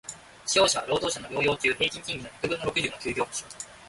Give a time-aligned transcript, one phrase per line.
[0.47, 3.45] 使用者は、労働者の療養中平均賃金の百分の六十の休業補償